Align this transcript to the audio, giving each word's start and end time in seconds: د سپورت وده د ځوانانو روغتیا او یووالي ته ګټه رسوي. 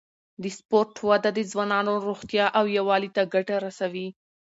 د 0.41 0.43
سپورت 0.57 0.93
وده 1.09 1.29
د 1.33 1.39
ځوانانو 1.51 1.91
روغتیا 2.07 2.45
او 2.57 2.63
یووالي 2.77 3.09
ته 3.15 3.21
ګټه 3.33 3.55
رسوي. 3.65 4.07